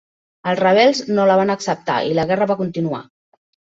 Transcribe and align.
Els 0.51 0.61
rebels 0.61 1.01
no 1.11 1.27
la 1.31 1.35
van 1.41 1.55
acceptar 1.55 1.99
i 2.13 2.17
la 2.21 2.25
guerra 2.33 2.49
va 2.53 2.57
continuar. 2.63 3.03